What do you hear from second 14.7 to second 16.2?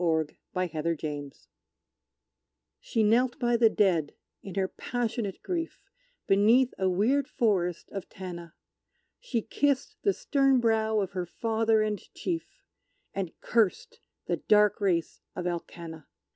race of Alkanna.